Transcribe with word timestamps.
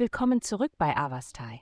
Willkommen 0.00 0.40
zurück 0.40 0.72
bei 0.78 0.96
Avastai. 0.96 1.60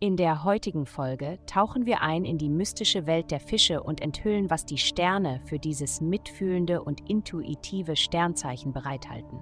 In 0.00 0.16
der 0.16 0.42
heutigen 0.42 0.86
Folge 0.86 1.38
tauchen 1.46 1.86
wir 1.86 2.02
ein 2.02 2.24
in 2.24 2.36
die 2.36 2.48
mystische 2.48 3.06
Welt 3.06 3.30
der 3.30 3.38
Fische 3.38 3.80
und 3.80 4.00
enthüllen, 4.00 4.50
was 4.50 4.66
die 4.66 4.76
Sterne 4.76 5.40
für 5.44 5.60
dieses 5.60 6.00
mitfühlende 6.00 6.82
und 6.82 7.08
intuitive 7.08 7.94
Sternzeichen 7.94 8.72
bereithalten. 8.72 9.38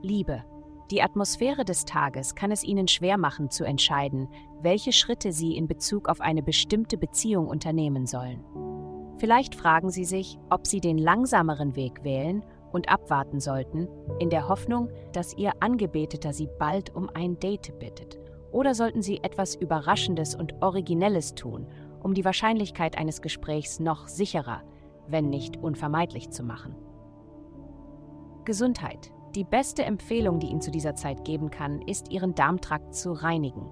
Liebe. 0.00 0.42
Die 0.90 1.02
Atmosphäre 1.02 1.66
des 1.66 1.84
Tages 1.84 2.34
kann 2.34 2.50
es 2.50 2.64
Ihnen 2.64 2.88
schwer 2.88 3.18
machen 3.18 3.50
zu 3.50 3.64
entscheiden, 3.64 4.30
welche 4.62 4.92
Schritte 4.92 5.32
Sie 5.32 5.54
in 5.54 5.68
Bezug 5.68 6.08
auf 6.08 6.22
eine 6.22 6.42
bestimmte 6.42 6.96
Beziehung 6.96 7.46
unternehmen 7.46 8.06
sollen. 8.06 8.42
Vielleicht 9.18 9.54
fragen 9.54 9.90
Sie 9.90 10.06
sich, 10.06 10.38
ob 10.48 10.66
Sie 10.66 10.80
den 10.80 10.96
langsameren 10.96 11.76
Weg 11.76 12.04
wählen 12.04 12.42
und 12.76 12.90
abwarten 12.90 13.40
sollten, 13.40 13.88
in 14.18 14.28
der 14.28 14.48
Hoffnung, 14.48 14.90
dass 15.12 15.34
Ihr 15.34 15.52
Angebeteter 15.60 16.34
Sie 16.34 16.46
bald 16.58 16.94
um 16.94 17.08
ein 17.14 17.40
Date 17.40 17.78
bittet. 17.78 18.20
Oder 18.52 18.74
sollten 18.74 19.00
Sie 19.00 19.16
etwas 19.22 19.54
Überraschendes 19.54 20.34
und 20.34 20.62
Originelles 20.62 21.34
tun, 21.34 21.66
um 22.02 22.12
die 22.12 22.24
Wahrscheinlichkeit 22.24 22.98
eines 22.98 23.22
Gesprächs 23.22 23.80
noch 23.80 24.08
sicherer, 24.08 24.60
wenn 25.08 25.30
nicht 25.30 25.56
unvermeidlich 25.56 26.30
zu 26.30 26.42
machen. 26.42 26.74
Gesundheit. 28.44 29.10
Die 29.34 29.44
beste 29.44 29.82
Empfehlung, 29.82 30.38
die 30.38 30.48
Ihnen 30.48 30.60
zu 30.60 30.70
dieser 30.70 30.94
Zeit 30.94 31.24
geben 31.24 31.50
kann, 31.50 31.80
ist, 31.80 32.10
Ihren 32.10 32.34
Darmtrakt 32.34 32.94
zu 32.94 33.12
reinigen. 33.12 33.70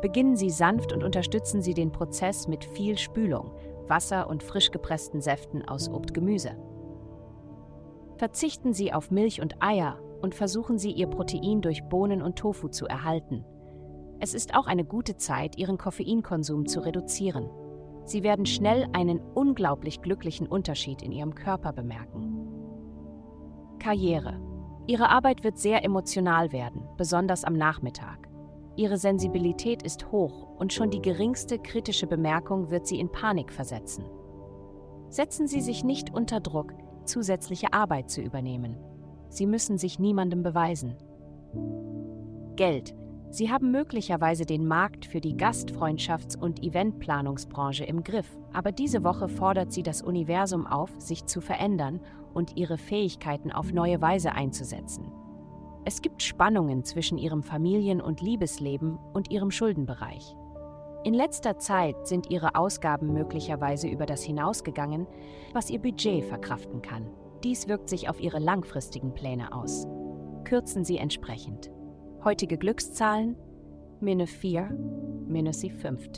Beginnen 0.00 0.36
Sie 0.36 0.50
sanft 0.50 0.92
und 0.92 1.04
unterstützen 1.04 1.60
Sie 1.60 1.74
den 1.74 1.92
Prozess 1.92 2.48
mit 2.48 2.64
viel 2.64 2.96
Spülung, 2.96 3.50
Wasser 3.88 4.28
und 4.28 4.42
frisch 4.42 4.70
gepressten 4.70 5.20
Säften 5.20 5.68
aus 5.68 5.90
Obstgemüse. 5.90 6.56
Verzichten 8.22 8.72
Sie 8.72 8.92
auf 8.92 9.10
Milch 9.10 9.42
und 9.42 9.60
Eier 9.60 9.98
und 10.20 10.36
versuchen 10.36 10.78
Sie 10.78 10.92
Ihr 10.92 11.08
Protein 11.08 11.60
durch 11.60 11.82
Bohnen 11.82 12.22
und 12.22 12.38
Tofu 12.38 12.68
zu 12.68 12.86
erhalten. 12.86 13.44
Es 14.20 14.32
ist 14.32 14.54
auch 14.54 14.68
eine 14.68 14.84
gute 14.84 15.16
Zeit, 15.16 15.58
Ihren 15.58 15.76
Koffeinkonsum 15.76 16.68
zu 16.68 16.84
reduzieren. 16.84 17.50
Sie 18.04 18.22
werden 18.22 18.46
schnell 18.46 18.86
einen 18.92 19.18
unglaublich 19.34 20.02
glücklichen 20.02 20.46
Unterschied 20.46 21.02
in 21.02 21.10
Ihrem 21.10 21.34
Körper 21.34 21.72
bemerken. 21.72 22.46
Karriere. 23.80 24.38
Ihre 24.86 25.08
Arbeit 25.08 25.42
wird 25.42 25.58
sehr 25.58 25.84
emotional 25.84 26.52
werden, 26.52 26.84
besonders 26.96 27.42
am 27.42 27.54
Nachmittag. 27.54 28.28
Ihre 28.76 28.98
Sensibilität 28.98 29.82
ist 29.82 30.12
hoch 30.12 30.46
und 30.60 30.72
schon 30.72 30.90
die 30.90 31.02
geringste 31.02 31.58
kritische 31.58 32.06
Bemerkung 32.06 32.70
wird 32.70 32.86
Sie 32.86 33.00
in 33.00 33.10
Panik 33.10 33.52
versetzen. 33.52 34.04
Setzen 35.08 35.48
Sie 35.48 35.60
sich 35.60 35.82
nicht 35.82 36.14
unter 36.14 36.38
Druck, 36.38 36.72
zusätzliche 37.04 37.72
Arbeit 37.72 38.10
zu 38.10 38.20
übernehmen. 38.20 38.76
Sie 39.28 39.46
müssen 39.46 39.78
sich 39.78 39.98
niemandem 39.98 40.42
beweisen. 40.42 40.96
Geld. 42.56 42.94
Sie 43.30 43.50
haben 43.50 43.70
möglicherweise 43.70 44.44
den 44.44 44.66
Markt 44.66 45.06
für 45.06 45.22
die 45.22 45.36
Gastfreundschafts- 45.36 46.38
und 46.38 46.62
Eventplanungsbranche 46.62 47.84
im 47.84 48.04
Griff, 48.04 48.28
aber 48.52 48.72
diese 48.72 49.04
Woche 49.04 49.28
fordert 49.28 49.72
sie 49.72 49.82
das 49.82 50.02
Universum 50.02 50.66
auf, 50.66 50.90
sich 50.98 51.24
zu 51.24 51.40
verändern 51.40 52.00
und 52.34 52.58
ihre 52.58 52.76
Fähigkeiten 52.76 53.50
auf 53.50 53.72
neue 53.72 54.02
Weise 54.02 54.32
einzusetzen. 54.32 55.10
Es 55.84 56.02
gibt 56.02 56.22
Spannungen 56.22 56.84
zwischen 56.84 57.16
ihrem 57.16 57.42
Familien- 57.42 58.02
und 58.02 58.20
Liebesleben 58.20 58.98
und 59.14 59.30
ihrem 59.30 59.50
Schuldenbereich. 59.50 60.36
In 61.04 61.14
letzter 61.14 61.58
Zeit 61.58 62.06
sind 62.06 62.30
ihre 62.30 62.54
Ausgaben 62.54 63.12
möglicherweise 63.12 63.88
über 63.88 64.06
das 64.06 64.22
hinausgegangen, 64.22 65.08
was 65.52 65.68
ihr 65.68 65.80
Budget 65.80 66.24
verkraften 66.24 66.80
kann. 66.80 67.10
Dies 67.42 67.66
wirkt 67.66 67.88
sich 67.88 68.08
auf 68.08 68.20
ihre 68.20 68.38
langfristigen 68.38 69.12
Pläne 69.12 69.52
aus. 69.52 69.88
Kürzen 70.44 70.84
Sie 70.84 70.98
entsprechend. 70.98 71.72
Heutige 72.22 72.56
Glückszahlen: 72.56 73.36
Minus 74.00 74.30
4, 74.30 74.70
Minus 75.26 75.62
5. 75.62 76.08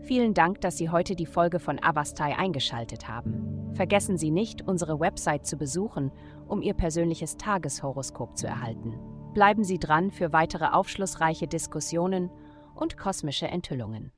Vielen 0.00 0.34
Dank, 0.34 0.60
dass 0.60 0.76
Sie 0.76 0.90
heute 0.90 1.16
die 1.16 1.24
Folge 1.24 1.58
von 1.58 1.82
Avastai 1.82 2.36
eingeschaltet 2.36 3.08
haben. 3.08 3.72
Vergessen 3.72 4.18
Sie 4.18 4.30
nicht, 4.30 4.60
unsere 4.68 5.00
Website 5.00 5.46
zu 5.46 5.56
besuchen, 5.56 6.12
um 6.46 6.60
Ihr 6.60 6.74
persönliches 6.74 7.38
Tageshoroskop 7.38 8.36
zu 8.36 8.46
erhalten. 8.46 8.98
Bleiben 9.32 9.64
Sie 9.64 9.78
dran 9.78 10.10
für 10.10 10.34
weitere 10.34 10.66
aufschlussreiche 10.66 11.48
Diskussionen 11.48 12.30
und 12.74 12.98
kosmische 12.98 13.48
Enthüllungen. 13.48 14.12